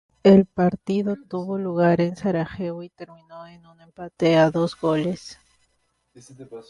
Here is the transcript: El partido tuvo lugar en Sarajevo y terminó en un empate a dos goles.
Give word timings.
El 0.23 0.47
partido 0.47 1.15
tuvo 1.29 1.59
lugar 1.59 2.01
en 2.01 2.15
Sarajevo 2.15 2.81
y 2.81 2.89
terminó 2.89 3.45
en 3.45 3.63
un 3.67 3.81
empate 3.81 4.35
a 4.35 4.49
dos 4.49 4.75
goles. 4.75 5.37